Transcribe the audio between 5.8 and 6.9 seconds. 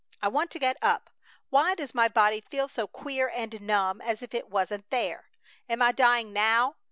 I dying now?